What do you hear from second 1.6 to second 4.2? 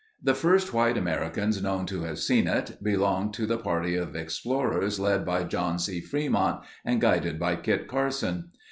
known to have seen it, belonged to the party of